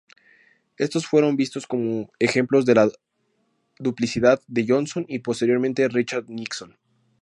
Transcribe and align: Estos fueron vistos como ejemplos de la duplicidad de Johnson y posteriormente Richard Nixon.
Estos 0.77 1.05
fueron 1.05 1.35
vistos 1.35 1.67
como 1.67 2.11
ejemplos 2.17 2.65
de 2.65 2.73
la 2.73 2.89
duplicidad 3.77 4.41
de 4.47 4.65
Johnson 4.67 5.05
y 5.07 5.19
posteriormente 5.19 5.87
Richard 5.89 6.25
Nixon. 6.27 6.75